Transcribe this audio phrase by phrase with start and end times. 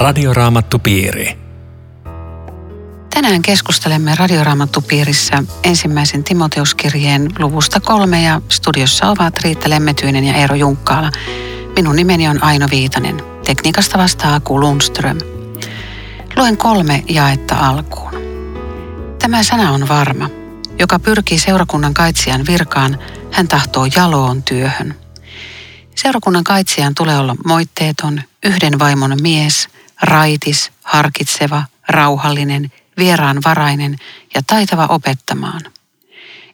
[0.00, 1.38] Radioraamattupiiri.
[3.14, 11.10] Tänään keskustelemme Radioraamattupiirissä ensimmäisen Timoteuskirjeen luvusta kolme ja studiossa ovat Riitta Lemmetyinen ja Eero Junkkaala.
[11.76, 13.22] Minun nimeni on Aino Viitanen.
[13.44, 15.18] Tekniikasta vastaa Aku Lundström.
[16.36, 18.12] Luen kolme jaetta alkuun.
[19.18, 20.30] Tämä sana on varma.
[20.78, 22.98] Joka pyrkii seurakunnan kaitsijan virkaan,
[23.32, 24.94] hän tahtoo jaloon työhön.
[25.94, 29.68] Seurakunnan kaitsijan tulee olla moitteeton, yhden vaimon mies,
[30.02, 33.96] raitis, harkitseva, rauhallinen, vieraanvarainen
[34.34, 35.60] ja taitava opettamaan.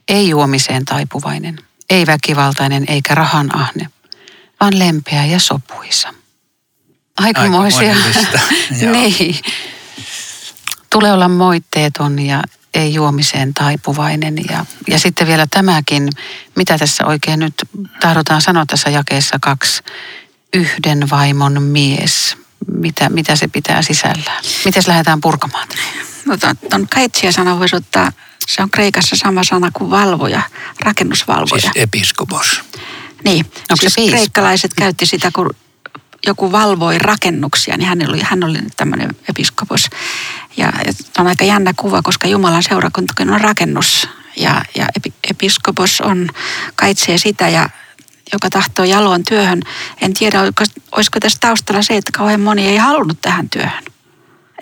[0.09, 1.59] Ei juomiseen taipuvainen,
[1.91, 3.91] ei väkivaltainen eikä rahan ahne,
[4.61, 6.15] vaan lempeä ja sopuisa.
[7.17, 7.95] Aikamoisia.
[8.93, 9.37] niin.
[10.91, 12.43] Tulee olla moitteeton ja
[12.75, 14.37] ei juomiseen taipuvainen.
[14.51, 16.09] Ja, ja sitten vielä tämäkin,
[16.55, 17.55] mitä tässä oikein nyt
[18.01, 19.83] tahdotaan sanoa tässä jakeessa kaksi.
[20.55, 22.37] Yhden vaimon mies.
[22.73, 24.45] Mitä, mitä se pitää sisällään?
[24.65, 25.69] Miten lähdetään purkamaan?
[26.27, 28.13] No tuon kaitsia-sana voisi ottaa,
[28.49, 30.43] se on kreikassa sama sana kuin valvoja,
[30.81, 31.61] rakennusvalvoja.
[31.61, 32.61] Siis episkopos.
[33.25, 35.51] Niin, Onko siis se kreikkalaiset käytti sitä, kun
[36.27, 39.91] joku valvoi rakennuksia, niin hän oli, hän oli tämmöinen episkopos.
[40.57, 44.09] Ja, ja on aika jännä kuva, koska Jumalan seurakuntakin on rakennus.
[44.37, 44.87] Ja, ja
[45.31, 46.29] episkopos on,
[46.75, 47.71] kaitsee sitä ja
[48.33, 49.63] joka tahtoo jaloon työhön.
[50.01, 50.41] En tiedä,
[50.93, 53.85] olisiko, tässä taustalla se, että kauhean moni ei halunnut tähän työhön.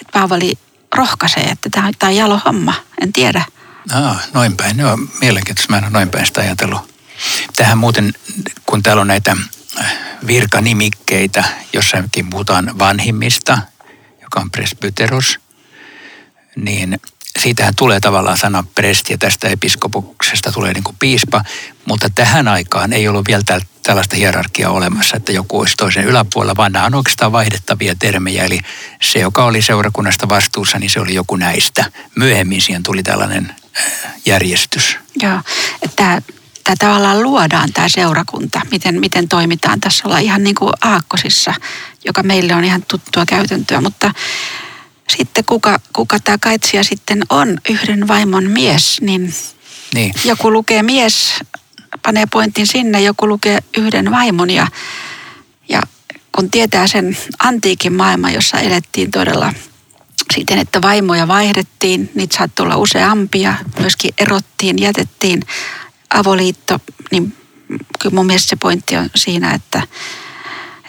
[0.01, 0.53] Että Paavali
[0.95, 2.75] rohkaisee, että tämä on jalo homma.
[3.01, 3.45] En tiedä.
[3.93, 4.79] Aa, noin päin.
[4.79, 5.73] Joo, mielenkiintoista.
[5.73, 6.95] Mä en ole noin päin sitä ajatellut.
[7.57, 8.15] Tähän muuten,
[8.67, 9.37] kun täällä on näitä
[10.27, 13.59] virkanimikkeitä, jossakin puhutaan vanhimmista,
[14.23, 15.39] joka on presbyteros,
[16.57, 17.01] niin
[17.39, 21.45] siitähän tulee tavallaan sana presti ja tästä episkopuksesta tulee niin kuin piispa,
[21.85, 23.43] mutta tähän aikaan ei ollut vielä
[23.83, 28.45] tällaista hierarkiaa olemassa, että joku olisi toisen yläpuolella, vaan nämä on oikeastaan vaihdettavia termejä.
[28.45, 28.61] Eli
[29.03, 31.85] se, joka oli seurakunnasta vastuussa, niin se oli joku näistä.
[32.17, 33.85] Myöhemmin siihen tuli tällainen äh,
[34.27, 34.99] järjestys.
[35.23, 35.41] Joo,
[35.83, 36.23] että
[36.65, 39.81] tämä tavallaan luodaan tämä seurakunta, miten, miten toimitaan.
[39.81, 41.55] Tässä ollaan ihan niin kuin aakkosissa,
[42.05, 44.13] joka meille on ihan tuttua käytäntöä, mutta
[45.09, 49.35] sitten kuka, kuka tämä kaitsija sitten on, yhden vaimon mies, niin,
[49.95, 51.35] niin joku lukee mies,
[52.03, 54.67] panee pointin sinne, joku lukee yhden vaimon ja,
[55.69, 55.83] ja
[56.33, 59.53] kun tietää sen antiikin maailman, jossa elettiin todella
[60.35, 65.43] siten, että vaimoja vaihdettiin, niitä saattoi olla useampia, myöskin erottiin, jätettiin
[66.11, 66.79] avoliitto,
[67.11, 67.37] niin
[67.99, 69.83] kyllä mun mielestä se pointti on siinä, että,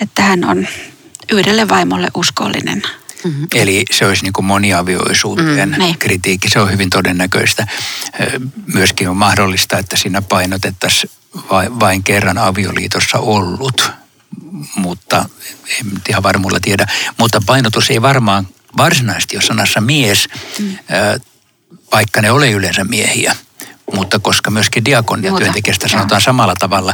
[0.02, 0.68] että hän on
[1.32, 2.82] yhdelle vaimolle uskollinen.
[3.26, 3.48] Mm-hmm.
[3.56, 5.98] Eli se olisi niin kuin moniavioisuuteen mm, niin.
[5.98, 6.50] kritiikki.
[6.50, 7.68] Se on hyvin todennäköistä.
[8.74, 11.12] Myöskin on mahdollista, että siinä painotettaisiin
[11.80, 13.92] vain kerran avioliitossa ollut,
[14.76, 15.30] mutta
[15.80, 16.88] en ihan varmuudella tiedä.
[17.18, 18.48] Mutta painotus ei varmaan
[18.78, 20.28] varsinaisesti ole sanassa mies,
[20.60, 20.78] mm.
[21.92, 23.36] vaikka ne ole yleensä miehiä
[23.94, 26.94] mutta koska myöskin diakoniatyöntekijästä sanotaan samalla tavalla,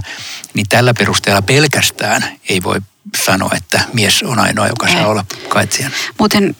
[0.53, 2.81] niin tällä perusteella pelkästään ei voi
[3.25, 4.93] sanoa, että mies on ainoa, joka ei.
[4.93, 5.95] saa olla kaitsijana.
[6.19, 6.55] Muuten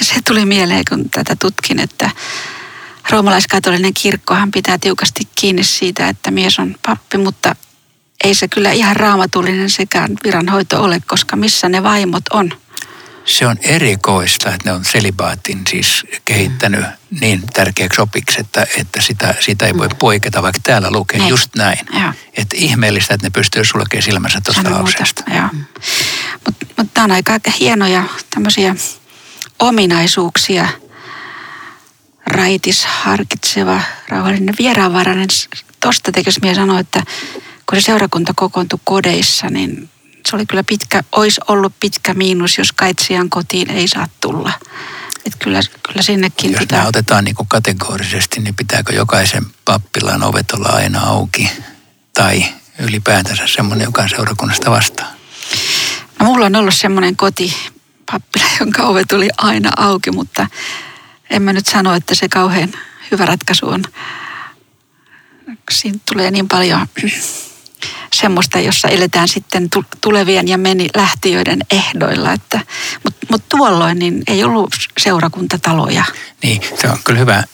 [0.00, 2.10] se tuli mieleen, kun tätä tutkin, että
[3.10, 7.56] roomalaiskatolinen kirkkohan pitää tiukasti kiinni siitä, että mies on pappi, mutta
[8.24, 12.52] ei se kyllä ihan raamatullinen sekään viranhoito ole, koska missä ne vaimot on–
[13.26, 17.20] se on erikoista, että ne on selibaatin siis kehittänyt mm.
[17.20, 19.96] niin tärkeäksi opiksi, että, että sitä, sitä ei voi mm.
[19.96, 21.30] poiketa, vaikka täällä lukee Näin.
[21.30, 21.78] just näin.
[22.36, 25.24] Että ihmeellistä, että ne pystyy sulkemaan silmänsä tuosta lauseesta.
[26.44, 28.74] Mutta mut tämä on aika hienoja tämmöisiä
[29.58, 30.68] ominaisuuksia.
[32.26, 35.28] Raitis, harkitseva, rauhallinen, vieraanvarainen.
[35.80, 37.02] Tuosta tekisi minä sanoa, että
[37.66, 39.88] kun se seurakunta kokoontui kodeissa, niin
[40.26, 44.52] se oli kyllä pitkä, olisi ollut pitkä miinus, jos kaitsijan kotiin ei saa tulla.
[45.24, 46.86] Että kyllä, kyllä sinnekin Jos pitää...
[46.86, 51.50] otetaan niin kuin kategorisesti, niin pitääkö jokaisen pappilan ovet olla aina auki?
[52.14, 52.44] Tai
[52.78, 55.16] ylipäätänsä semmoinen, joka on seurakunnasta vastaan?
[56.18, 60.46] No mulla on ollut semmoinen kotipappila, jonka ovet oli aina auki, mutta
[61.30, 62.72] en mä nyt sano, että se kauhean
[63.10, 63.82] hyvä ratkaisu on.
[65.70, 66.86] Siinä tulee niin paljon
[68.16, 69.68] semmoista, jossa eletään sitten
[70.00, 72.32] tulevien ja meni lähtiöiden ehdoilla.
[72.32, 72.60] Että,
[73.04, 76.04] mutta mut tuolloin niin ei ollut seurakuntataloja.
[76.42, 77.44] Niin, se on kyllä hyvä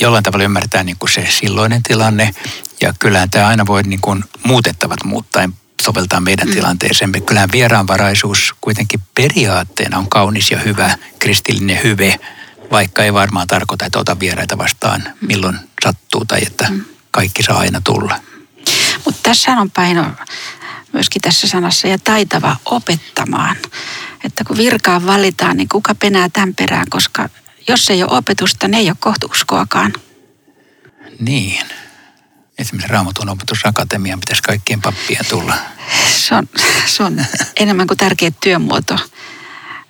[0.00, 2.34] jollain tavalla ymmärtää niin kuin se silloinen tilanne.
[2.80, 5.48] Ja kyllähän tämä aina voi niin kuin muutettavat muuttaa
[5.82, 6.54] soveltaa meidän mm.
[6.54, 7.12] tilanteeseen.
[7.26, 12.20] Kyllähän vieraanvaraisuus kuitenkin periaatteena on kaunis ja hyvä, kristillinen hyve,
[12.70, 16.84] vaikka ei varmaan tarkoita, että ota vieraita vastaan milloin sattuu tai että mm.
[17.10, 18.20] kaikki saa aina tulla.
[19.04, 20.06] Mutta tässä on paino
[20.92, 23.56] myöskin tässä sanassa ja taitava opettamaan.
[24.24, 27.28] että kun virkaan valitaan, niin kuka penää tämän perään, koska
[27.68, 29.92] jos ei ole opetusta, ne ei ole kohta uskoakaan.
[31.18, 31.66] Niin.
[32.58, 35.54] Esimerkiksi Raamatun opetusakatemiaan pitäisi kaikkien pappien tulla.
[36.06, 36.48] Se on,
[36.86, 37.24] se on
[37.56, 38.98] enemmän kuin tärkeä työmuoto,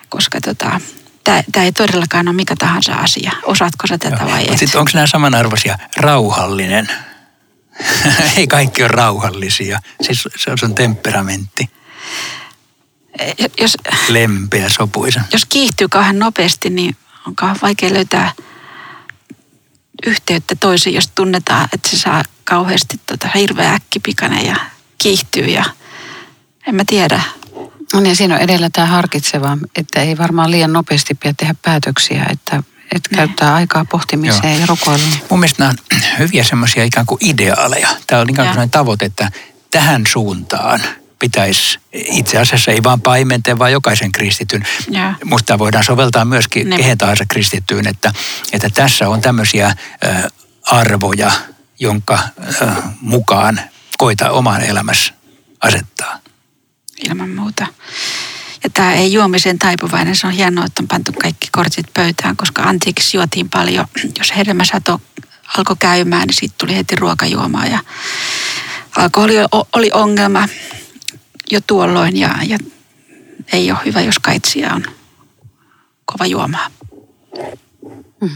[0.08, 0.80] koska tota,
[1.24, 3.32] tämä ei todellakaan ole mikä tahansa asia.
[3.42, 4.30] Osaatko sä tätä Joo.
[4.30, 4.58] vai et?
[4.58, 5.78] Sitten onko nämä samanarvoisia?
[5.96, 6.88] Rauhallinen.
[8.36, 9.80] ei kaikki ole rauhallisia.
[10.02, 11.70] Siis se on sun temperamentti.
[13.58, 13.76] Jos,
[14.08, 15.20] Lempeä, sopuisa.
[15.32, 16.96] Jos kiihtyy kauhean nopeasti, niin
[17.26, 18.32] onkaan vaikea löytää
[20.06, 24.56] yhteyttä toisiin, jos tunnetaan, että se saa kauheasti tota, hirveä äkkipikainen ja
[24.98, 25.64] kiihtyy ja
[26.66, 27.22] en mä tiedä.
[27.92, 32.26] No niin, siinä on edellä tämä harkitseva, että ei varmaan liian nopeasti pidä tehdä päätöksiä,
[32.30, 32.62] että,
[32.94, 34.60] että käyttää aikaa pohtimiseen Joo.
[34.60, 35.12] ja rukoiluun.
[35.30, 37.88] Mun mielestä nämä on hyviä semmoisia ikään kuin ideaaleja.
[38.06, 39.30] Tämä on ikään kuin tavoite, että
[39.70, 40.80] tähän suuntaan–
[41.22, 44.66] pitäisi itse asiassa ei vaan paimenten, vaan jokaisen kristityn.
[44.90, 45.14] Ja.
[45.24, 46.76] Musta voidaan soveltaa myöskin ne.
[46.76, 48.12] kehen tahansa kristittyyn, että,
[48.52, 49.76] että tässä on tämmöisiä
[50.62, 51.30] arvoja,
[51.78, 52.18] jonka
[53.00, 53.60] mukaan
[53.98, 55.14] koita oman elämässä
[55.60, 56.18] asettaa.
[57.08, 57.66] Ilman muuta.
[58.74, 63.16] Tämä ei juomisen taipuvainen, se on hienoa, että on pantu kaikki kortit pöytään, koska antiikissa
[63.16, 63.86] juotiin paljon.
[64.18, 65.00] Jos hedelmäsato
[65.58, 67.78] alkoi käymään, niin siitä tuli heti ruokajuomaa ja
[68.96, 69.34] alkoholi
[69.72, 70.48] oli ongelma
[71.50, 72.58] jo tuolloin ja, ja
[73.52, 74.84] ei ole hyvä, jos kaitsija on
[76.04, 76.68] kova juomaa.
[78.20, 78.30] Mm.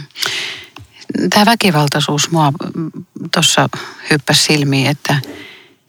[1.30, 2.52] Tämä väkivaltaisuus mua
[3.34, 3.68] tuossa
[4.10, 5.20] hyppäsi silmiin, että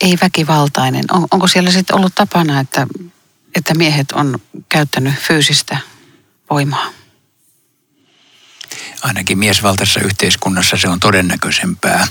[0.02, 1.04] ei väkivaltainen.
[1.12, 2.88] On, onko siellä sitten ollut tapana, että,
[3.58, 4.40] että miehet on
[4.70, 5.78] käyttänyt fyysistä
[6.50, 6.90] voimaa?
[9.02, 12.08] Ainakin miesvaltaisessa yhteiskunnassa se on todennäköisempää.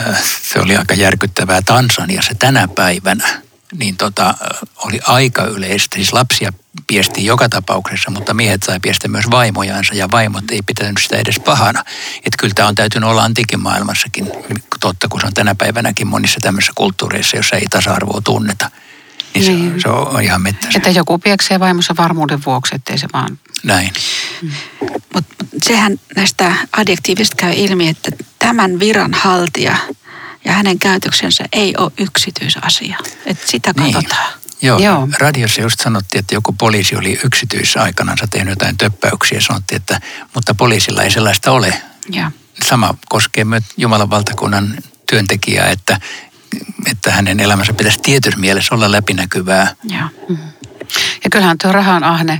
[0.00, 0.22] Äh,
[0.52, 3.42] se oli aika järkyttävää Tansaniassa tänä päivänä
[3.78, 4.34] niin tota,
[4.76, 5.96] oli aika yleistä.
[5.96, 6.52] Siis lapsia
[6.86, 11.40] piesti joka tapauksessa, mutta miehet sai piestä myös vaimojansa ja vaimot ei pitänyt sitä edes
[11.40, 11.84] pahana.
[12.16, 14.32] Että kyllä tämä on täytynyt olla antiikin maailmassakin
[14.80, 18.70] totta, kun se on tänä päivänäkin monissa tämmöisissä kulttuureissa, jossa ei tasa-arvoa tunneta.
[19.34, 19.74] Niin, niin.
[19.74, 20.78] Se, se on ihan mettässä.
[20.78, 23.38] Että joku pieksee vaimossa varmuuden vuoksi, ettei se vaan...
[23.64, 23.92] Näin.
[24.42, 24.50] Mm.
[25.14, 29.76] Mutta sehän näistä adjektiivista käy ilmi, että tämän viran haltija–
[30.44, 32.98] ja hänen käytöksensä ei ole yksityisasia.
[33.26, 33.92] Että sitä niin.
[33.92, 34.32] katsotaan.
[34.62, 39.76] Joo, Joo, radiossa just sanottiin, että joku poliisi oli yksityisaikanansa tehnyt jotain töppäyksiä ja sanottiin,
[39.76, 40.00] että
[40.34, 41.82] mutta poliisilla ei sellaista ole.
[42.12, 42.32] Ja.
[42.68, 44.76] Sama koskee myös Jumalan valtakunnan
[45.10, 46.00] työntekijää, että,
[46.90, 49.74] että hänen elämänsä pitäisi tietyssä mielessä olla läpinäkyvää.
[49.84, 50.08] Ja,
[51.24, 52.38] ja kyllähän tuo rahan ahne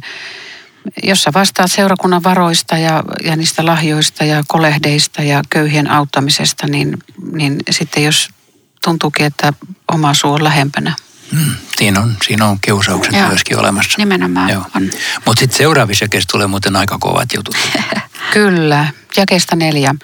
[1.02, 6.98] jos sä vastaat seurakunnan varoista ja, ja niistä lahjoista ja kolehdeista ja köyhien auttamisesta, niin,
[7.32, 8.28] niin sitten jos
[8.84, 9.52] tuntuukin, että
[9.92, 10.94] oma suu on lähempänä.
[11.32, 13.94] Hmm, siinä, on, siinä on kiusaukset Joo, myöskin olemassa.
[13.98, 14.64] Nimenomaan Joo.
[14.76, 14.90] on.
[15.24, 17.56] Mutta sitten seuraavissa jakeissa tulee muuten aika kovat jutut.
[18.32, 18.88] Kyllä.
[19.16, 19.94] Jakeesta neljä.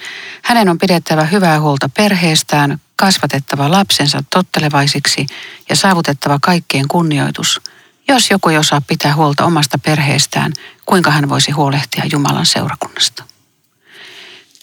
[0.42, 5.26] Hänen on pidettävä hyvää huolta perheestään, kasvatettava lapsensa tottelevaisiksi
[5.68, 7.60] ja saavutettava kaikkien kunnioitus–
[8.08, 10.52] jos joku ei osaa pitää huolta omasta perheestään,
[10.86, 13.24] kuinka hän voisi huolehtia Jumalan seurakunnasta?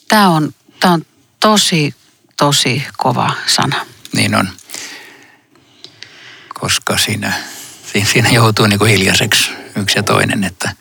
[0.08, 1.06] Tämä on, tämä on
[1.40, 1.96] tosi,
[2.38, 3.86] tosi kova sana.
[4.14, 4.50] Niin on.
[6.64, 7.34] Koska siinä,
[8.12, 10.76] siinä joutuu niin kuin hiljaiseksi yksi ja toinen, että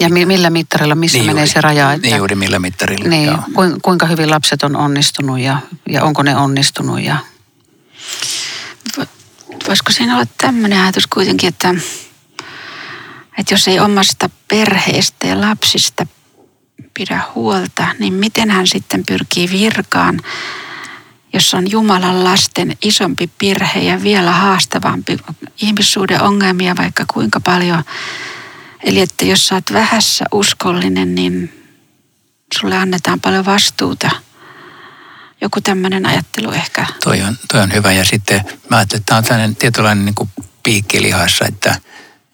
[0.00, 1.92] ja millä mittarilla, missä niin menee juuri, se raja?
[1.92, 3.38] Että, niin juuri millä mittarilla, niin, joo.
[3.82, 5.58] Kuinka hyvin lapset on onnistunut ja,
[5.88, 7.16] ja onko ne onnistunut ja
[9.68, 11.74] voisiko siinä olla tämmöinen ajatus kuitenkin, että,
[13.38, 16.06] että jos ei omasta perheestä ja lapsista
[16.94, 20.20] pidä huolta, niin miten hän sitten pyrkii virkaan,
[21.34, 25.16] jos on Jumalan lasten isompi perhe ja vielä haastavampi
[25.62, 27.84] ihmissuuden ongelmia vaikka kuinka paljon.
[28.84, 31.62] Eli että jos sä oot vähässä uskollinen, niin
[32.60, 34.10] sulle annetaan paljon vastuuta–
[35.44, 36.86] joku tämmöinen ajattelu ehkä.
[37.04, 40.30] Toi on, toi on hyvä ja sitten mä ajattelin, että tämä on tämmöinen tietynlainen niin
[40.62, 41.80] piikkilihassa, että,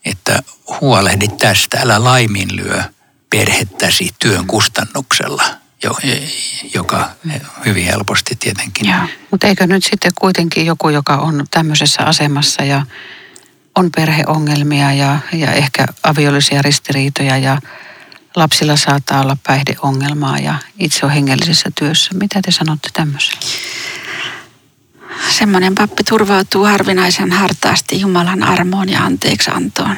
[0.05, 0.43] että
[0.81, 2.83] huolehdit tästä, älä laiminlyö
[3.31, 5.45] perhettäsi työn kustannuksella,
[6.75, 7.11] joka
[7.67, 8.87] hyvin helposti tietenkin.
[9.31, 12.87] Mutta eikö nyt sitten kuitenkin joku, joka on tämmöisessä asemassa ja
[13.75, 17.61] on perheongelmia ja, ja ehkä aviollisia ristiriitoja ja
[18.37, 22.11] lapsilla saattaa olla päihdeongelmaa ja itse on hengellisessä työssä.
[22.15, 23.41] Mitä te sanotte tämmöiselle?
[25.39, 29.97] Semmoinen pappi turvautuu harvinaisen hartaasti Jumalan armoon ja anteeksiantoon.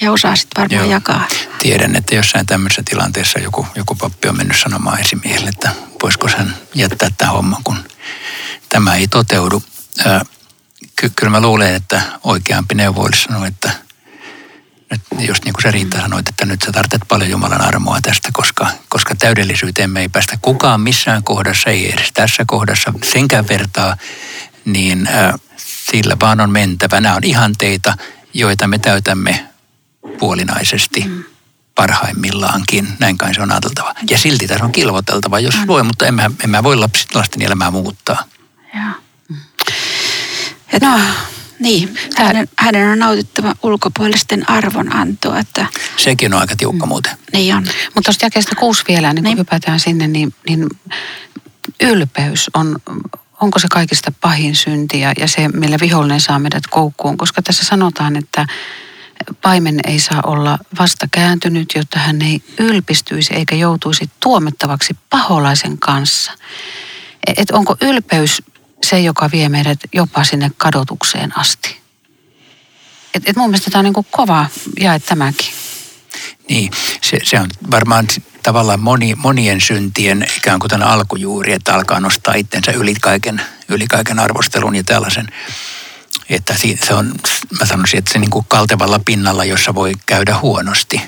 [0.00, 0.92] Ja osaa sitten varmaan Joo.
[0.92, 1.28] jakaa.
[1.58, 5.70] Tiedän, että jossain tämmöisessä tilanteessa joku, joku pappi on mennyt sanomaan esimiehelle, että
[6.02, 7.76] voisiko hän jättää tämän homman, kun
[8.68, 9.62] tämä ei toteudu.
[10.96, 13.70] Ky- kyllä mä luulen, että oikeampi neuvo olisi sanoa, että
[14.90, 18.28] nyt just niin kuin se Riitta sanoit, että nyt sä tarvitset paljon Jumalan armoa tästä,
[18.32, 23.96] koska, koska täydellisyyteen me ei päästä kukaan missään kohdassa, ei edes tässä kohdassa senkään vertaa,
[24.64, 25.34] niin äh,
[25.90, 27.00] sillä vaan on mentävä.
[27.00, 27.94] Nämä on ihanteita,
[28.34, 29.47] joita me täytämme
[30.18, 31.00] puolinaisesti.
[31.00, 31.24] Mm
[31.78, 32.88] parhaimmillaankin.
[32.98, 33.94] Näin kai se on ajateltava.
[34.10, 36.76] Ja silti tässä on kilvoteltava, jos voi, mutta en mä, en mä voi
[37.14, 38.24] lasten elämää muuttaa.
[38.74, 39.38] Joo.
[40.80, 41.00] No,
[41.60, 45.38] niin, hänen, hänen on nautittava ulkopuolisten arvonantoa.
[45.38, 45.66] Että...
[45.96, 46.88] Sekin on aika tiukka mm.
[46.88, 47.12] muuten.
[47.32, 47.62] Niin on.
[47.94, 49.38] Mutta tuosta jakeesta kuusi vielä, niin kun niin.
[49.38, 50.66] hypätään sinne, niin, niin
[51.82, 52.76] ylpeys on,
[53.40, 57.16] onko se kaikista pahin synti ja, ja se, millä vihollinen saa meidät koukkuun.
[57.16, 58.46] Koska tässä sanotaan, että
[59.42, 66.32] paimen ei saa olla vasta kääntynyt, jotta hän ei ylpistyisi eikä joutuisi tuomettavaksi paholaisen kanssa.
[67.36, 68.42] Et onko ylpeys
[68.86, 71.80] se, joka vie meidät jopa sinne kadotukseen asti?
[73.14, 74.46] Et, et mun mielestä tämä on niin kova
[74.80, 75.52] jae tämäkin.
[76.48, 76.70] Niin,
[77.02, 78.06] se, se on varmaan
[78.42, 83.86] tavallaan moni, monien syntien ikään kuin tämän alkujuuri, että alkaa nostaa itsensä yli kaiken, yli
[83.86, 85.26] kaiken arvostelun ja tällaisen
[86.28, 86.54] että
[86.84, 87.14] se on,
[87.60, 91.00] mä sanoisin, että se niin kuin kaltevalla pinnalla, jossa voi käydä huonosti.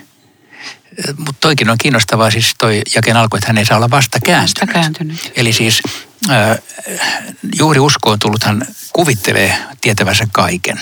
[1.16, 4.60] Mutta toikin on kiinnostavaa siis toi jakeen alku, että hän ei saa olla vasta kääntynyt.
[4.60, 5.32] Vasta kääntynyt.
[5.36, 5.82] Eli siis
[6.30, 6.58] äh,
[7.58, 10.80] juuri uskoon tullut hän kuvittelee tietävänsä kaiken.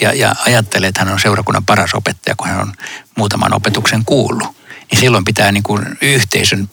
[0.00, 2.72] Ja, ja ajattelee, että hän on seurakunnan paras opettaja, kun hän on
[3.16, 4.56] muutaman opetuksen kuullut.
[4.90, 6.68] Niin silloin pitää niin kuin yhteisön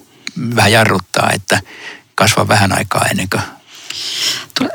[0.55, 1.59] vähän jarruttaa, että
[2.15, 3.41] kasva vähän aikaa ennen kuin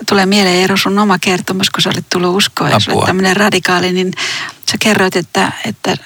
[0.08, 2.70] Tulee mieleen Eero sun oma kertomus, kun sä olit tullut uskoon.
[2.70, 4.12] Jos olet tämmöinen radikaali, niin
[4.70, 5.96] sä kerroit, että, että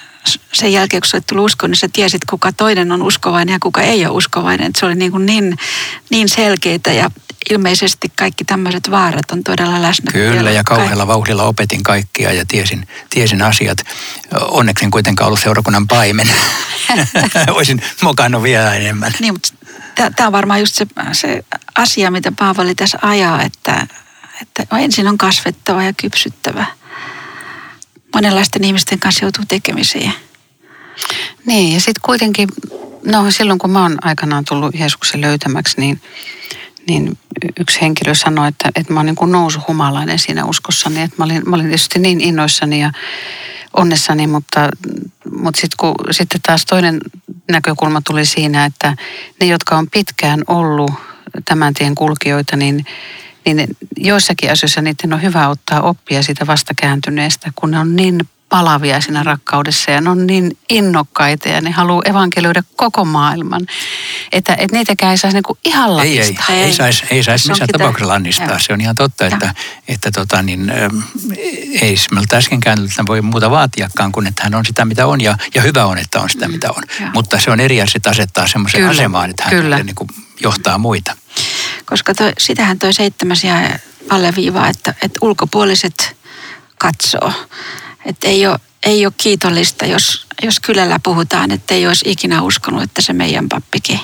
[0.53, 3.59] sen jälkeen, kun sä olet tullut uskoon, niin sä tiesit, kuka toinen on uskovainen ja
[3.59, 4.67] kuka ei ole uskovainen.
[4.67, 5.57] Että se oli niin, kuin niin,
[6.09, 7.11] niin selkeitä ja
[7.49, 10.11] ilmeisesti kaikki tämmöiset vaarat on todella läsnä.
[10.11, 13.77] Kyllä, ja kauhealla vauhdilla opetin kaikkia ja tiesin, tiesin asiat.
[14.41, 16.29] Onneksi en kuitenkaan ollut seurakunnan paimen.
[17.55, 19.13] Olisin mokannut vielä enemmän.
[19.19, 19.49] Niin, mutta
[19.95, 21.45] tämä on varmaan just se, se
[21.75, 23.87] asia, mitä Paavali tässä ajaa, että,
[24.41, 26.65] että ensin on kasvettava ja kypsyttävä.
[28.13, 30.13] Monenlaisten ihmisten kanssa joutuu tekemisiin.
[31.45, 32.49] Niin, ja sitten kuitenkin,
[33.05, 36.01] no silloin kun mä oon aikanaan tullut Jeesuksen löytämäksi, niin,
[36.87, 37.17] niin
[37.59, 41.01] yksi henkilö sanoi, että, että mä oon niin kuin nousuhumalainen siinä uskossani.
[41.01, 42.91] Että mä olin, mä olin tietysti niin innoissani ja
[43.77, 44.69] onnessani, mutta,
[45.31, 45.61] mutta
[46.11, 46.99] sitten taas toinen
[47.51, 48.95] näkökulma tuli siinä, että
[49.39, 50.91] ne, jotka on pitkään ollut
[51.45, 52.85] tämän tien kulkijoita, niin,
[53.45, 58.19] niin joissakin asioissa niiden on hyvä ottaa oppia siitä vastakääntyneestä, kun ne on niin
[58.51, 63.61] palavia siinä rakkaudessa ja ne on niin innokkaita ja ne haluaa evankelioida koko maailman.
[64.31, 66.45] Että, että niitäkään ei saisi niinku ihan latistaa.
[66.49, 68.59] Ei, ei, ei saisi ei sais missään tapauksessa lannistaa.
[68.59, 69.53] Se on ihan totta, että,
[69.87, 70.71] että tota, niin,
[71.81, 75.61] ei meiltä äskenkään voi muuta vaatiakaan kuin, että hän on sitä mitä on ja, ja
[75.61, 76.51] hyvä on, että on sitä mm.
[76.51, 76.83] mitä on.
[76.99, 77.11] Ja.
[77.13, 79.83] Mutta se on eri asia, että asettaa semmoisen asemaan, että hän Kyllä.
[79.83, 81.15] Niin kuin johtaa muita.
[81.85, 83.55] Koska toi, sitähän toi seitsemäs ja
[84.09, 86.15] alleviivaa, että, että ulkopuoliset
[86.77, 87.33] katsoo.
[88.05, 92.83] Että ei ole, ei ole kiitollista, jos, jos kylällä puhutaan, että ei olisi ikinä uskonut,
[92.83, 93.99] että se meidän pappikin.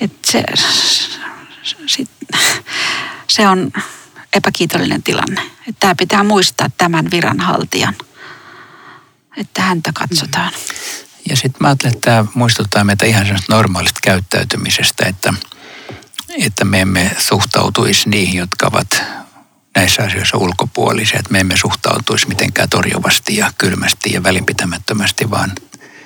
[0.00, 0.44] Että se,
[1.86, 2.10] sit,
[3.28, 3.72] se on
[4.32, 5.40] epäkiitollinen tilanne.
[5.42, 7.94] Että tämä pitää muistaa tämän viranhaltijan,
[9.36, 10.52] että häntä katsotaan.
[11.28, 15.34] Ja sitten mä ajattelen, että tämä muistuttaa meitä ihan normaalista käyttäytymisestä, että,
[16.28, 19.02] että me emme suhtautuisi niihin, jotka ovat
[19.82, 25.52] näissä asioissa ulkopuolisia, että me emme suhtautuisi mitenkään torjuvasti ja kylmästi ja välinpitämättömästi, vaan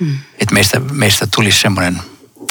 [0.00, 0.18] mm.
[0.38, 2.00] että meistä, meistä tulisi semmoinen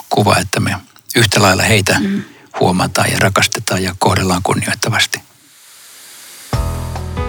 [0.10, 0.76] kuva, että me
[1.16, 2.24] yhtä lailla heitä mm.
[2.60, 5.22] huomataan ja rakastetaan ja kohdellaan kunnioittavasti.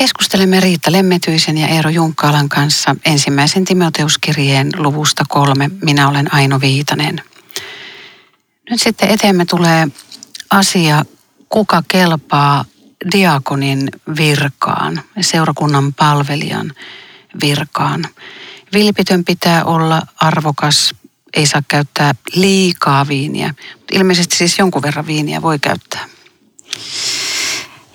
[0.04, 5.70] Keskustelemme Riitta Lemmetyisen ja Eero Junkkaalan kanssa ensimmäisen Timoteuskirjeen luvusta kolme.
[5.82, 7.22] Minä olen Aino Viitanen.
[8.70, 9.88] Nyt sitten eteemme tulee
[10.50, 11.04] asia,
[11.48, 12.64] kuka kelpaa
[13.12, 16.72] diakonin virkaan, seurakunnan palvelijan
[17.40, 18.06] virkaan.
[18.72, 20.94] Vilpitön pitää olla arvokas,
[21.36, 23.54] ei saa käyttää liikaa viiniä.
[23.92, 26.08] Ilmeisesti siis jonkun verran viiniä voi käyttää.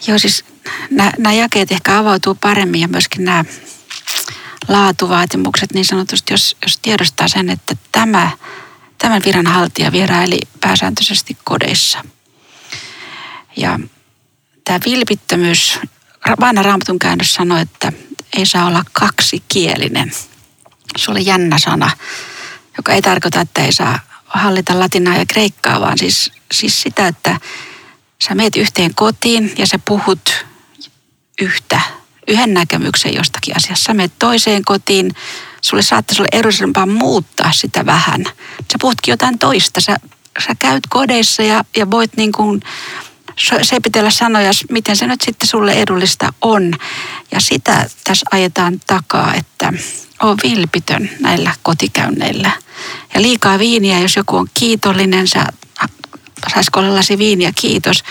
[0.08, 0.46] Joo, siis
[0.90, 3.46] nämä jakeet ehkä avautuu paremmin ja myöskin nämä
[4.68, 8.32] laatuvaatimukset niin sanotusti, jos, jos tiedostaa sen, että tämä,
[8.98, 12.04] tämän viranhaltija vieraili pääsääntöisesti kodeissa.
[13.58, 13.80] Ja
[14.64, 15.80] tämä vilpittömyys,
[16.40, 17.92] vanha raamatun käännös sanoi, että
[18.38, 20.12] ei saa olla kaksikielinen.
[20.98, 21.92] Se oli jännä sana.
[22.78, 27.40] joka ei tarkoita, että ei saa hallita latinaa ja kreikkaa, vaan siis, siis sitä, että
[28.24, 30.46] sä meet yhteen kotiin ja sä puhut
[31.42, 31.82] yhtä,
[32.28, 33.94] yhden näkemyksen jostakin asiassa.
[33.98, 35.16] Sä toiseen kotiin,
[35.62, 38.24] sulle saattaisi olla edullisempaa muuttaa sitä vähän.
[38.72, 39.96] Sä puhutkin jotain toista, sä,
[40.46, 42.62] sä käyt kodeissa ja, ja voit niin kuin
[43.62, 46.74] sepitellä sanoja, miten se nyt sitten sulle edullista on.
[47.32, 49.74] Ja sitä tässä ajetaan takaa, että
[50.22, 52.52] on vilpitön näillä kotikäynneillä.
[53.14, 55.46] Ja liikaa viiniä, jos joku on kiitollinen, sä
[56.54, 58.04] saisiko olla lasi viiniä, kiitos.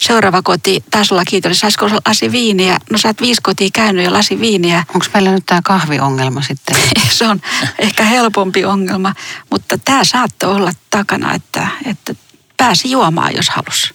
[0.00, 2.78] Seuraava koti, taas olla kiitollinen, saisiko olla lasi viiniä.
[2.90, 4.84] No sä oot viisi kotia käynyt ja lasi viiniä.
[4.94, 6.76] Onko meillä nyt tämä kahviongelma sitten?
[7.18, 7.40] se on
[7.78, 9.14] ehkä helpompi ongelma,
[9.50, 12.14] mutta tämä saattoi olla takana, että, että
[12.56, 13.94] pääsi juomaan, jos halus.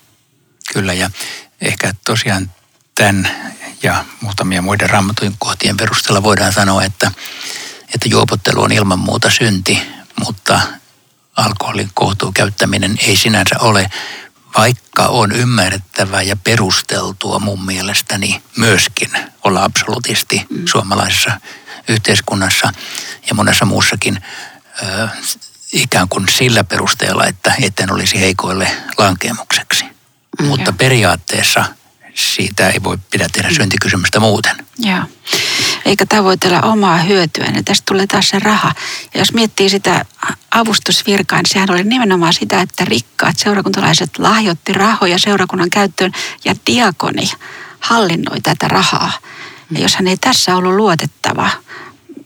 [0.73, 1.11] Kyllä ja
[1.61, 2.51] ehkä tosiaan
[2.95, 3.27] tämän
[3.83, 7.11] ja muutamia muiden raamatun kohtien perusteella voidaan sanoa, että,
[7.93, 9.81] että juopottelu on ilman muuta synti,
[10.25, 10.61] mutta
[11.37, 13.89] alkoholin kohtuun käyttäminen ei sinänsä ole,
[14.57, 19.11] vaikka on ymmärrettävää ja perusteltua mun mielestäni myöskin
[19.43, 20.67] olla absolutisti mm.
[20.67, 21.41] suomalaisessa
[21.87, 22.73] yhteiskunnassa
[23.27, 24.17] ja monessa muussakin
[24.83, 25.07] ö,
[25.73, 29.85] ikään kuin sillä perusteella, että etten olisi heikoille lankeemukseksi.
[30.39, 31.65] Mm, Mutta periaatteessa
[32.15, 33.55] siitä ei voi pidä tehdä mm.
[33.55, 34.65] syntikysymystä muuten.
[34.77, 35.03] Joo.
[35.85, 38.73] Eikä tavoitella omaa hyötyä, niin tästä tulee taas se raha.
[39.13, 40.05] Ja jos miettii sitä
[40.51, 46.11] avustusvirkaa, niin sehän oli nimenomaan sitä, että rikkaat seurakuntalaiset lahjoitti rahoja seurakunnan käyttöön
[46.45, 47.31] ja diakoni
[47.79, 49.11] hallinnoi tätä rahaa.
[49.71, 51.49] Ja jos hän ei tässä ollut luotettava,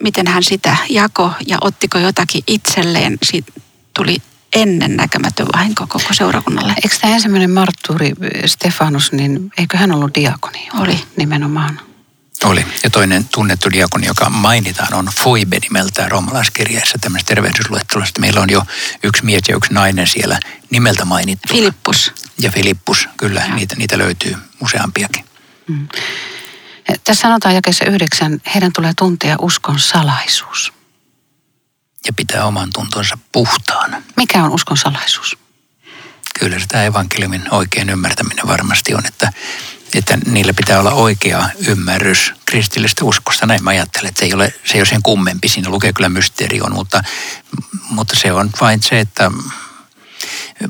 [0.04, 3.52] miten hän sitä jako ja ottiko jotakin itselleen, siitä
[3.94, 4.18] tuli
[4.56, 6.74] ennen näkemätön vahinko koko seurakunnalle.
[6.84, 8.12] Eikö tämä ensimmäinen marttuuri
[8.46, 10.68] Stefanus, niin eikö hän ollut diakoni?
[10.80, 11.00] Oli.
[11.18, 11.80] Nimenomaan.
[12.44, 12.66] Oli.
[12.84, 18.22] Ja toinen tunnettu diakoni, joka mainitaan, on Foibe nimeltään roomalaiskirjeessä tämmöistä tervehdysluettelosta.
[18.22, 18.62] Meillä on jo
[19.04, 21.54] yksi mies ja yksi nainen siellä nimeltä mainittu.
[21.54, 22.12] Filippus.
[22.38, 25.26] Ja Filippus, kyllä, niitä, niitä löytyy useampiakin.
[25.68, 25.88] Hmm.
[27.04, 30.74] Tässä sanotaan jakeessa yhdeksän, heidän tulee tuntea uskon salaisuus
[32.08, 34.02] ja pitää oman tuntonsa puhtaana.
[34.16, 35.38] Mikä on uskon salaisuus?
[36.40, 39.32] Kyllä se tämä evankeliumin oikein ymmärtäminen varmasti on, että,
[40.00, 43.46] että niillä pitää olla oikea ymmärrys kristillistä uskosta.
[43.46, 45.50] Näin mä ajattelen, että se ei ole, se ei ole sen kummempi.
[45.50, 46.12] Siinä lukee kyllä
[46.62, 47.04] on, mutta,
[47.90, 49.32] mutta se on vain se, että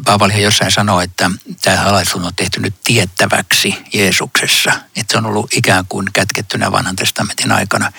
[0.05, 4.71] Paavalihan jossain sanoo, että tämä salaisuus on tehty nyt tiettäväksi Jeesuksessa.
[4.95, 7.91] Että se on ollut ikään kuin kätkettynä vanhan testamentin aikana,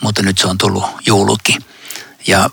[0.00, 1.64] mutta nyt se on tullut juulukin.
[2.26, 2.50] Ja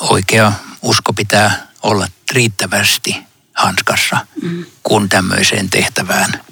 [0.00, 3.16] oikea usko pitää olla riittävästi
[3.54, 4.66] hanskassa, mm.
[4.82, 6.47] kun tämmöiseen tehtävään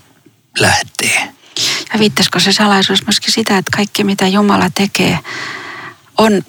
[0.58, 1.32] lähtee.
[1.92, 5.18] Ja viittaisiko se salaisuus myöskin sitä, että kaikki mitä Jumala tekee
[6.18, 6.42] on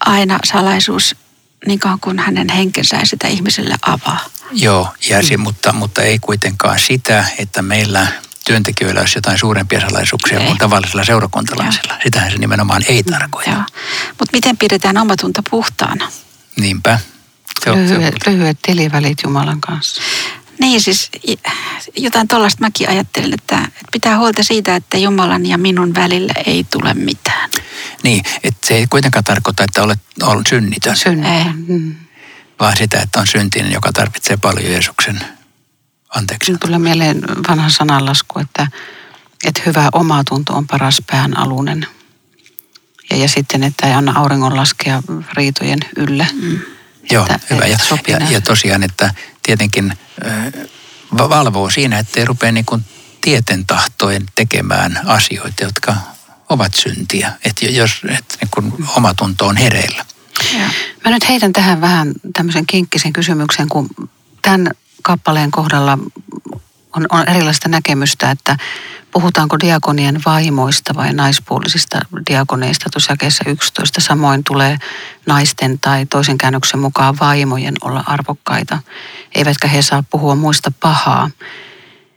[0.00, 1.16] aina salaisuus
[1.66, 4.20] niin kauan kuin hänen henkensä ei sitä ihmiselle avaa.
[4.52, 5.42] Joo, ja se, mm.
[5.42, 8.06] mutta, mutta ei kuitenkaan sitä, että meillä
[8.44, 10.46] työntekijöillä olisi jotain suurempia salaisuuksia ei.
[10.46, 11.98] kuin tavallisella seurakuntalaisella.
[12.02, 13.64] Sitähän se nimenomaan ei tarkoita.
[14.08, 16.08] Mutta miten pidetään omatunto puhtaana?
[16.56, 16.98] Niinpä.
[17.64, 20.02] Se on, lyhyet, se lyhyet tilivälit Jumalan kanssa.
[20.60, 21.10] Niin siis
[21.96, 26.64] jotain tuollaista mäkin ajattelin, että, että pitää huolta siitä, että Jumalan ja minun välillä ei
[26.64, 27.50] tule mitään.
[28.02, 30.96] Niin, että se ei kuitenkaan tarkoita, että olet, olet synnitön.
[30.96, 31.64] Synnitön.
[31.66, 31.94] Mm.
[32.60, 35.20] Vaan sitä, että on syntinen, joka tarvitsee paljon Jeesuksen
[36.14, 36.56] anteeksi.
[36.60, 38.66] Tulee mieleen vanha sananlasku, että,
[39.44, 41.86] että hyvä omatunto on paras pään alunen.
[43.10, 46.26] Ja, ja sitten, että ei anna auringon laskea riitojen ylle.
[46.32, 46.58] Mm.
[47.10, 47.66] Joo, että, hyvä.
[47.66, 49.92] Ja, ja, ja tosiaan, että tietenkin
[50.26, 50.52] äh,
[51.12, 52.84] valvoo siinä, että ei rupea niin kuin
[53.20, 55.96] tieten tahtojen tekemään asioita, jotka
[56.48, 57.32] ovat syntiä.
[57.44, 60.04] Että jos että niin kuin omatunto on hereillä.
[60.52, 60.70] Ja.
[61.04, 63.88] Mä nyt heitän tähän vähän tämmöisen kinkkisen kysymyksen, kun
[64.42, 64.70] tämän
[65.02, 65.98] kappaleen kohdalla
[66.96, 68.56] on, on erilaista näkemystä, että
[69.14, 72.00] puhutaanko diakonien vaimoista vai naispuolisista
[72.30, 74.00] diakoneista tuossa jakeessa 11.
[74.00, 74.76] Samoin tulee
[75.26, 78.78] naisten tai toisen käännöksen mukaan vaimojen olla arvokkaita,
[79.34, 81.30] eivätkä he saa puhua muista pahaa.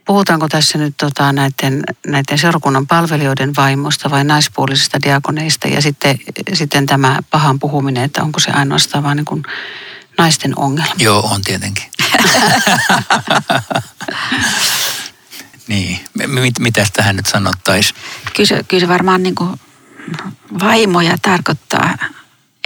[0.04, 6.18] Puhutaanko tässä nyt tota, näiden, näiden seurakunnan palvelijoiden vaimoista vai naispuolisista diakoneista ja sitten,
[6.52, 9.42] sitten tämä pahan puhuminen, että onko se ainoastaan vain niin kuin
[10.18, 10.94] naisten ongelma?
[10.98, 11.84] Joo, on tietenkin.
[15.68, 18.00] Niin, mit, mitä tähän nyt sanottaisiin?
[18.36, 19.60] Kyllä, kyllä se varmaan niin kuin
[20.60, 21.94] vaimoja tarkoittaa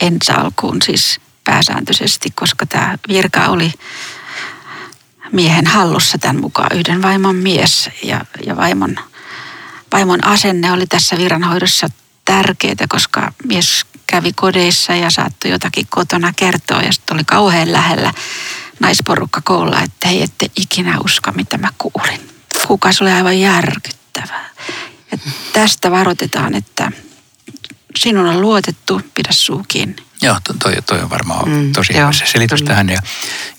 [0.03, 3.73] ensi alkuun siis pääsääntöisesti, koska tämä virka oli
[5.33, 8.97] miehen hallussa tämän mukaan yhden vaimon mies ja, ja vaimon,
[9.93, 11.89] vaimon asenne oli tässä viranhoidossa
[12.25, 18.15] tärkeää, koska mies kävi kodeissa ja saattoi jotakin kotona kertoa ja sitten oli kauhean lähellä
[18.81, 22.33] naisporukka koolla, että hei, ette ikinä usko, mitä mä kuulin.
[22.73, 24.49] Kuka se oli aivan järkyttävää.
[25.13, 25.19] Ja
[25.53, 26.93] tästä varoitetaan, että
[27.99, 29.97] sinun on luotettu, pidä suu kiinni.
[30.23, 32.89] Joo, toi, toi on varmaan mm, tosi hyvä se selitys tähän.
[32.89, 32.99] Ja,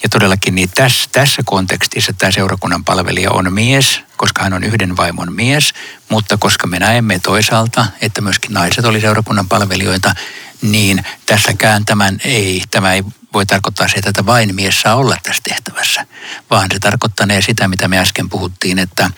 [0.03, 4.97] ja todellakin niin tässä, tässä kontekstissa tämä seurakunnan palvelija on mies, koska hän on yhden
[4.97, 5.73] vaimon mies,
[6.09, 10.15] mutta koska me näemme toisaalta, että myöskin naiset oli seurakunnan palvelijoita,
[10.61, 15.41] niin tässäkään tämän ei, tämä ei voi tarkoittaa se, että vain mies saa olla tässä
[15.43, 16.05] tehtävässä,
[16.49, 19.09] vaan se tarkoittaa sitä, mitä me äsken puhuttiin, että,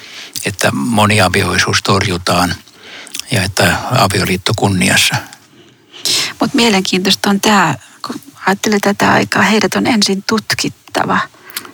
[0.45, 2.56] että moniavioisuus torjutaan
[3.31, 5.15] ja että avioliitto kunniassa.
[6.39, 7.75] Mutta mielenkiintoista on tämä,
[8.07, 11.19] kun ajattelee tätä aikaa, heidät on ensin tutkittava,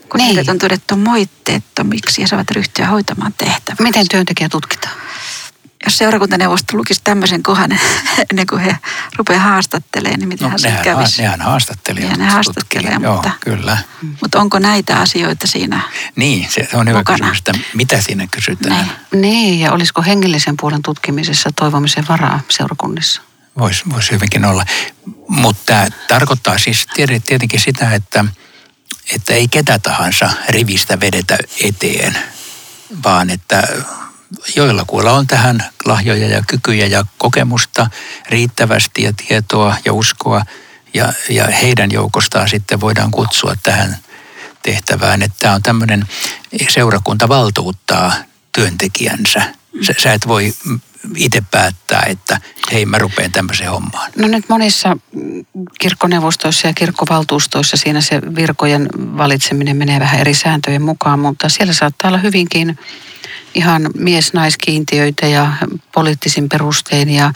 [0.10, 0.26] kun niin.
[0.26, 3.76] heidät on todettu moitteettomiksi ja saavat ryhtyä hoitamaan tehtävää.
[3.80, 4.96] Miten työntekijä tutkitaan?
[5.86, 7.72] Jos seurakuntaneuvosto lukisi tämmöisen kohan
[8.32, 8.78] ennen kuin he
[9.18, 11.22] rupeaa haastattelemaan, niin miten no, se kävisi?
[11.22, 12.04] Nehän haastattelee.
[12.04, 13.78] Ja ne haastattelee, mutta, Joo, kyllä.
[14.22, 15.82] mutta onko näitä asioita siinä
[16.16, 17.18] Niin, se on hyvä mukana?
[17.18, 18.92] kysymys, että mitä siinä kysytään.
[19.12, 19.22] Niin.
[19.22, 23.22] niin, ja olisiko hengellisen puolen tutkimisessa toivomisen varaa seurakunnissa?
[23.58, 24.66] Voisi vois hyvinkin olla.
[25.28, 26.88] Mutta tämä tarkoittaa siis
[27.26, 28.26] tietenkin sitä, että,
[29.16, 32.18] että ei ketä tahansa rivistä vedetä eteen,
[33.04, 33.68] vaan että
[34.56, 37.90] joilla kuilla on tähän lahjoja ja kykyjä ja kokemusta
[38.30, 40.46] riittävästi ja tietoa ja uskoa.
[40.94, 43.98] Ja, ja heidän joukostaan sitten voidaan kutsua tähän
[44.64, 46.08] tehtävään, että tämä on tämmöinen
[46.70, 48.14] seurakunta valtuuttaa
[48.52, 49.42] työntekijänsä.
[49.82, 50.54] Sä, sä et voi
[51.16, 52.40] itse päättää, että
[52.72, 54.12] hei mä rupean tämmöiseen hommaan?
[54.18, 54.98] No nyt monissa
[55.80, 62.08] kirkkoneuvostoissa ja kirkkovaltuustoissa siinä se virkojen valitseminen menee vähän eri sääntöjen mukaan, mutta siellä saattaa
[62.08, 62.78] olla hyvinkin
[63.54, 65.54] ihan mies-naiskiintiöitä ja
[65.94, 67.34] poliittisin perustein ja,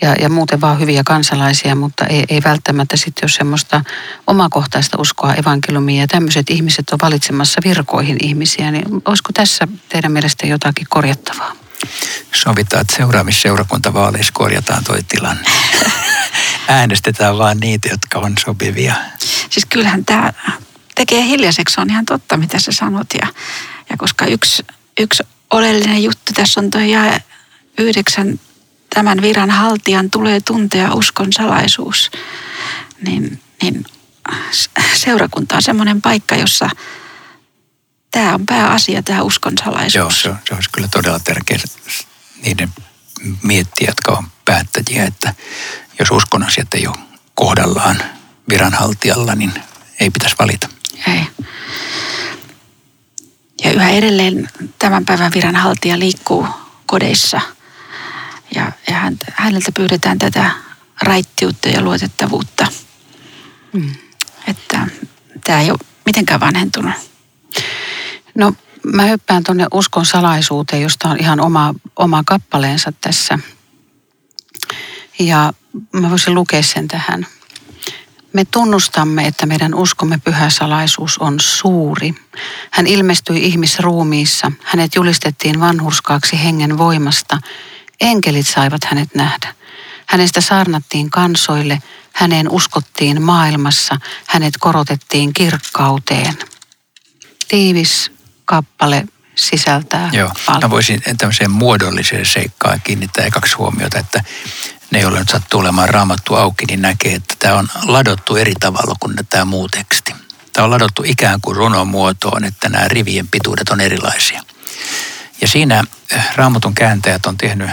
[0.00, 3.84] ja, ja muuten vaan hyviä kansalaisia, mutta ei, ei välttämättä sitten ole semmoista
[4.26, 10.46] omakohtaista uskoa evankeliumia ja tämmöiset ihmiset on valitsemassa virkoihin ihmisiä, niin olisiko tässä teidän mielestä
[10.46, 11.52] jotakin korjattavaa?
[12.34, 15.50] Sovitaan, että seuraavissa seurakuntavaaleissa korjataan toi tilanne.
[16.68, 18.94] Äänestetään vaan niitä, jotka on sopivia.
[19.50, 20.32] Siis kyllähän tämä
[20.94, 23.06] tekee hiljaiseksi, on ihan totta, mitä sä sanot.
[23.22, 23.28] Ja,
[23.90, 24.64] ja koska yksi,
[25.00, 27.20] yksi oleellinen juttu tässä on tuo ja
[27.78, 28.40] yhdeksän
[28.94, 32.10] tämän viran haltijan tulee tuntea uskon salaisuus.
[33.02, 33.84] Niin, niin
[34.94, 36.70] seurakunta on semmoinen paikka, jossa
[38.10, 39.94] tämä on pääasia, tämä uskon salaisuus.
[39.94, 41.60] Joo, se, se olisi kyllä todella tärkeää
[42.44, 42.68] niiden
[43.42, 45.34] miettiä, jotka on päättäjiä, että
[45.98, 46.96] jos uskon asiat ei ole
[47.34, 48.02] kohdallaan
[48.48, 49.52] viranhaltijalla, niin
[50.00, 50.68] ei pitäisi valita.
[51.08, 51.26] Ei.
[53.80, 56.46] Yhä edelleen tämän päivän viranhaltija liikkuu
[56.86, 57.40] kodeissa
[58.54, 60.50] ja, ja häneltä pyydetään tätä
[61.02, 62.66] raittiutta ja luotettavuutta.
[63.72, 63.94] Mm.
[64.46, 64.86] Että
[65.44, 66.92] tämä ei ole mitenkään vanhentunut.
[68.34, 68.52] No
[68.84, 73.38] mä hyppään tuonne uskon salaisuuteen, josta on ihan oma, oma kappaleensa tässä.
[75.18, 75.52] Ja
[75.92, 77.26] mä voisin lukea sen tähän.
[78.32, 82.14] Me tunnustamme, että meidän uskomme pyhä salaisuus on suuri.
[82.70, 84.52] Hän ilmestyi ihmisruumiissa.
[84.64, 87.38] Hänet julistettiin vanhurskaaksi hengen voimasta.
[88.00, 89.54] Enkelit saivat hänet nähdä.
[90.06, 91.82] Hänestä saarnattiin kansoille.
[92.12, 93.96] Häneen uskottiin maailmassa.
[94.26, 96.38] Hänet korotettiin kirkkauteen.
[97.48, 98.12] Tiivis
[98.44, 100.62] kappale sisältää Joo, paljon.
[100.62, 104.24] mä voisin tämmöiseen muodolliseen seikkaan kiinnittää kaksi huomiota, että
[104.90, 108.94] ne, joilla nyt sattuu olemaan raamattu auki, niin näkee, että tämä on ladottu eri tavalla
[109.00, 110.14] kuin tämä muu teksti.
[110.52, 114.42] Tämä on ladottu ikään kuin runon muotoon, että nämä rivien pituudet on erilaisia.
[115.40, 117.70] Ja siinä eh, raamatun kääntäjät on tehnyt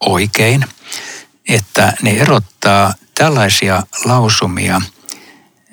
[0.00, 0.64] oikein,
[1.48, 4.80] että ne erottaa tällaisia lausumia,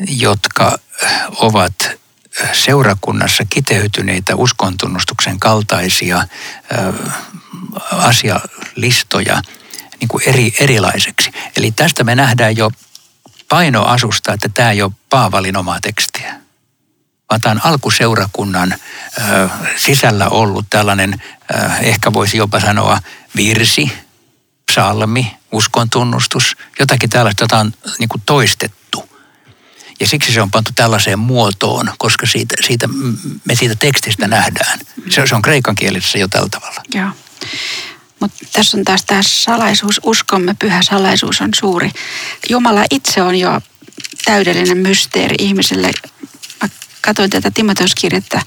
[0.07, 6.27] jotka eh, ovat eh, seurakunnassa kiteytyneitä uskontunnustuksen kaltaisia
[7.91, 9.41] asialistoja–
[9.99, 11.31] niin kuin eri, erilaiseksi.
[11.57, 12.71] Eli tästä me nähdään jo
[13.49, 16.35] painoasusta, että tämä ei ole Paavalin omaa tekstiä.
[17.29, 21.21] Vaan tämä on alkuseurakunnan ö, sisällä ollut tällainen,
[21.53, 22.99] ö, ehkä voisi jopa sanoa
[23.35, 23.91] virsi,
[24.71, 29.09] psalmi, uskon tunnustus, jotakin tällaista, jota on niin kuin toistettu.
[29.99, 32.87] Ja siksi se on pantu tällaiseen muotoon, koska siitä, siitä,
[33.45, 34.79] me siitä tekstistä nähdään.
[35.09, 36.81] Se, se on kreikan kielessä jo tällä tavalla.
[36.93, 37.09] Joo.
[38.57, 41.91] Tässä on taas tämä salaisuus, uskomme pyhä salaisuus on suuri.
[42.49, 43.61] Jumala itse on jo
[44.25, 45.91] täydellinen mysteeri ihmiselle.
[46.61, 46.69] Mä
[47.01, 48.41] katsoin tätä Timoteuskirjettä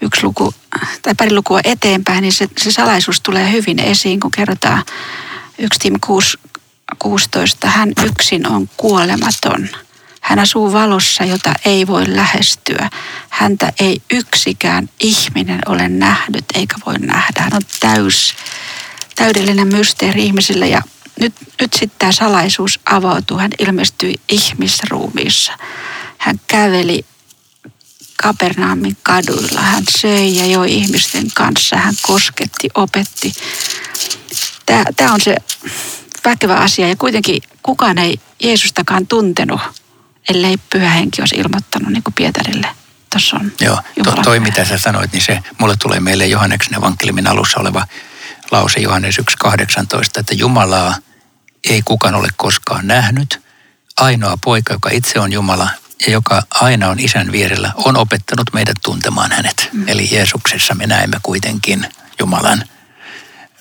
[0.00, 0.54] yksi luku
[1.02, 4.84] tai pari lukua eteenpäin, niin se, se salaisuus tulee hyvin esiin, kun kerrotaan
[5.58, 6.38] 1 Tim 6,
[6.98, 7.68] 16.
[7.68, 9.68] Hän yksin on kuolematon.
[10.20, 12.90] Hän asuu valossa, jota ei voi lähestyä.
[13.28, 17.42] Häntä ei yksikään ihminen ole nähnyt eikä voi nähdä.
[17.42, 18.34] Hän on täys,
[19.18, 20.82] täydellinen mysteeri ihmisille ja
[21.20, 23.40] nyt, nyt sitten tämä salaisuus avautui.
[23.40, 25.52] Hän ilmestyi ihmisruumiissa.
[26.18, 27.04] Hän käveli
[28.22, 29.60] Kapernaamin kaduilla.
[29.60, 31.76] Hän söi ja joi ihmisten kanssa.
[31.76, 33.32] Hän kosketti, opetti.
[34.66, 35.36] Tämä, tämä on se
[36.24, 39.60] väkevä asia ja kuitenkin kukaan ei Jeesustakaan tuntenut,
[40.28, 42.68] ellei pyhä henki olisi ilmoittanut niin kuin Pietarille.
[43.10, 47.26] Tuossa on Joo, to, toi mitä sä sanoit, niin se mulle tulee meille Johanneksen evankeliumin
[47.26, 47.86] alussa oleva
[48.50, 50.94] lause Johannes 1.18, että Jumalaa
[51.70, 53.42] ei kukaan ole koskaan nähnyt.
[54.00, 55.68] Ainoa poika, joka itse on Jumala
[56.06, 59.68] ja joka aina on isän vierellä, on opettanut meidät tuntemaan hänet.
[59.72, 59.88] Mm.
[59.88, 61.86] Eli Jeesuksessa me näemme kuitenkin
[62.18, 62.64] Jumalan–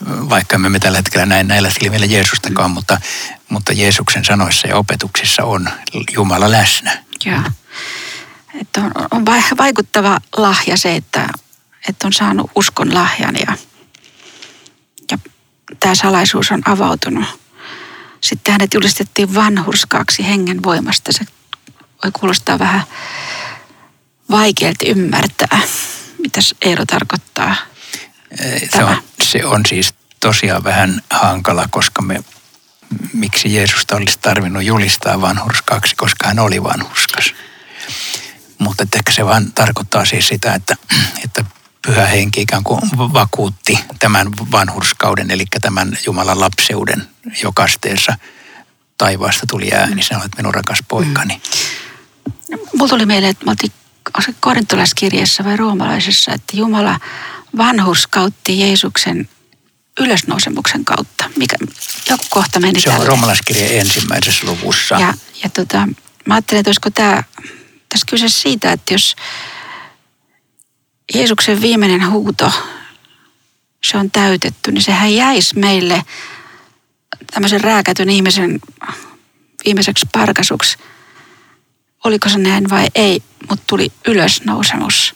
[0.05, 3.01] vaikka me tällä hetkellä näe näillä silmillä Jeesustakaan, mutta,
[3.49, 5.69] mutta Jeesuksen sanoissa ja opetuksissa on
[6.13, 7.03] Jumala läsnä.
[7.25, 7.41] Joo.
[8.61, 9.25] Että on, on
[9.57, 11.29] vaikuttava lahja se, että,
[11.89, 13.57] että on saanut uskon lahjan ja, ja
[15.79, 17.25] tämä salaisuus on avautunut.
[18.21, 21.13] Sitten hänet julistettiin vanhurskaaksi hengen voimasta.
[21.13, 21.25] Se
[22.03, 22.83] voi kuulostaa vähän
[24.29, 25.59] vaikealta ymmärtää,
[26.17, 27.55] mitä Eero tarkoittaa
[28.71, 32.23] se on, se on siis tosiaan vähän hankala, koska me,
[33.13, 37.33] miksi Jeesusta olisi tarvinnut julistaa vanhurskaaksi, koska hän oli vanhurskas.
[38.57, 40.75] Mutta ehkä se vaan tarkoittaa siis sitä, että,
[41.23, 41.45] että
[41.87, 47.07] pyhä henki ikään kuin vakuutti tämän vanhurskauden, eli tämän Jumalan lapseuden
[47.43, 48.17] jokasteessa.
[48.97, 51.41] Taivaasta tuli ääni, sinä olet minun rakas poikani.
[51.41, 52.57] Mm.
[52.73, 53.71] Mulla tuli mieleen, että me oltiin
[54.39, 56.99] korintolaiskirjassa vai roomalaisessa, että Jumala
[57.57, 59.29] vanhurskautti Jeesuksen
[59.99, 61.29] ylösnousemuksen kautta.
[61.37, 61.55] Mikä,
[62.09, 64.95] joku kohta meni Se on romalaiskirjan ensimmäisessä luvussa.
[64.95, 65.87] Ja, ja tota,
[66.25, 67.23] mä ajattelen, että olisiko tämä,
[67.89, 69.15] tässä kyse siitä, että jos
[71.13, 72.51] Jeesuksen viimeinen huuto,
[73.83, 76.03] se on täytetty, niin sehän jäisi meille
[77.33, 78.59] tämmöisen rääkätyn ihmisen
[79.65, 80.77] viimeiseksi parkasuksi.
[82.03, 85.15] Oliko se näin vai ei, mutta tuli ylösnousemus.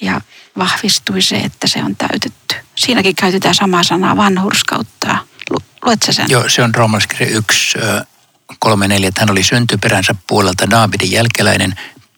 [0.00, 0.20] Ja
[0.58, 2.54] vahvistui se, että se on täytetty.
[2.74, 5.24] Siinäkin käytetään samaa sanaa vanhurskauttaa.
[5.84, 6.26] Luetko sen?
[6.28, 7.78] Joo, se on roomalaiskirja 1,
[8.58, 11.74] 3, 4, että hän oli syntyperänsä puolelta Daavidin jälkeläinen,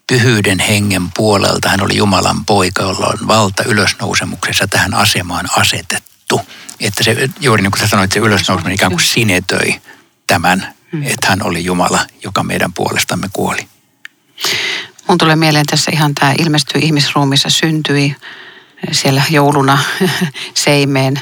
[0.07, 1.69] pyhyyden hengen puolelta.
[1.69, 6.41] Hän oli Jumalan poika, jolla on valta ylösnousemuksessa tähän asemaan asetettu.
[6.79, 9.81] Että se, juuri niin kuin sä sanoit, se ylösnouseminen ikään kuin sinetöi
[10.27, 11.03] tämän, hmm.
[11.03, 13.67] että hän oli Jumala, joka meidän puolestamme kuoli.
[15.07, 18.15] Mun tulee mieleen tässä ihan tämä ilmestyi ihmisruumissa, syntyi
[18.91, 19.77] siellä jouluna
[20.65, 21.21] seimeen.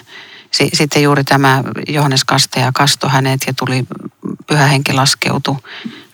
[0.74, 3.84] Sitten juuri tämä Johannes Kasteja kasto hänet ja tuli
[4.48, 5.64] pyhä henki laskeutu.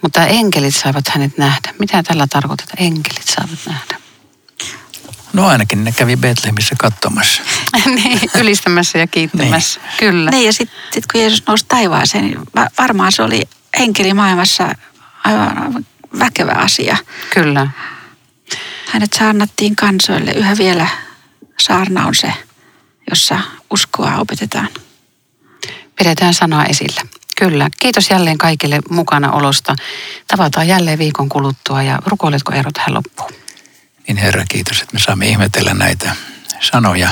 [0.01, 1.73] Mutta enkelit saivat hänet nähdä.
[1.79, 4.01] Mitä tällä tarkoitetaan, enkelit saivat nähdä?
[5.33, 7.41] No ainakin ne kävi Betlehemissä katsomassa.
[7.85, 9.91] niin, ylistämässä ja kiittämässä, niin.
[9.99, 10.31] kyllä.
[10.31, 12.39] Niin ja sitten sit kun Jeesus nousi taivaaseen, niin
[12.77, 13.41] varmaan se oli
[13.77, 14.75] enkelimaailmassa
[15.23, 15.85] aivan
[16.19, 16.97] väkevä asia.
[17.33, 17.67] Kyllä.
[18.87, 20.31] Hänet saarnattiin kansoille.
[20.31, 20.87] Yhä vielä
[21.59, 22.33] saarna on se,
[23.09, 24.69] jossa uskoa opetetaan.
[25.95, 27.01] Pidetään sanaa esillä.
[27.37, 27.69] Kyllä.
[27.79, 29.75] Kiitos jälleen kaikille mukana olosta.
[30.27, 33.31] Tavataan jälleen viikon kuluttua ja rukoiletko Eero tähän loppuun?
[34.07, 36.15] Niin Herra, kiitos, että me saamme ihmetellä näitä
[36.59, 37.09] sanoja,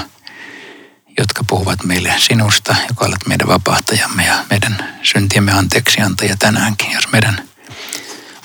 [1.18, 6.92] jotka puhuvat meille sinusta, joka olet meidän vapahtajamme ja meidän syntiemme anteeksiantaja tänäänkin.
[6.92, 7.50] Jos meidän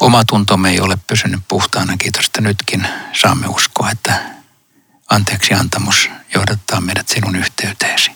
[0.00, 1.96] oma tuntomme ei ole pysynyt puhtaana.
[1.96, 4.22] Kiitos, että nytkin saamme uskoa, että
[5.10, 8.10] anteeksi antamus johdattaa meidät sinun yhteyteesi.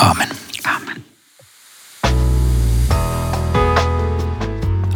[0.00, 0.28] Aamen.
[0.64, 1.04] Aamen.